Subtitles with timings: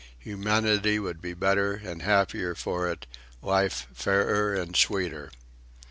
[0.17, 3.05] Humanity would be better and happier for it,
[3.43, 5.31] life fairer and sweeter.